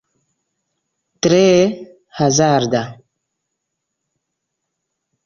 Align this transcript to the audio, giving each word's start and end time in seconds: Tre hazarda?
Tre 1.27 1.41
hazarda? 2.19 2.81